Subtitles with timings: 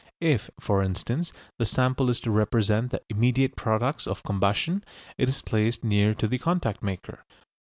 [0.19, 4.83] If, for instance, the sample is to represent the immediate products of combustion,
[5.19, 7.23] it is placed near to the contact maker.